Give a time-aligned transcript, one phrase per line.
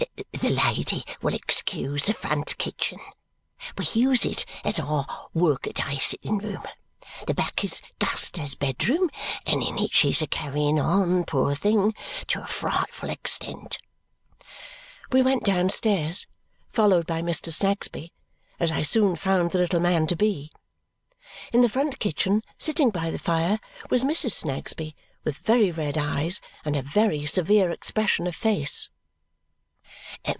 [0.33, 2.97] "The lady will excuse the front kitchen;
[3.77, 6.63] we use it as our workaday sitting room.
[7.27, 9.11] The back is Guster's bedroom,
[9.45, 11.93] and in it she's a carrying on, poor thing,
[12.29, 13.77] to a frightful extent!"
[15.11, 16.25] We went downstairs,
[16.71, 17.53] followed by Mr.
[17.53, 18.11] Snagsby,
[18.59, 20.51] as I soon found the little man to be.
[21.53, 23.59] In the front kitchen, sitting by the fire,
[23.91, 24.31] was Mrs.
[24.33, 28.89] Snagsby, with very red eyes and a very severe expression of face.